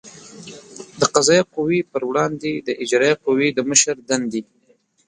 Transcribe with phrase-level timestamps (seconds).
[0.99, 4.41] د قضایه قوې پر وړاندې د اجرایه قوې د مشر دندې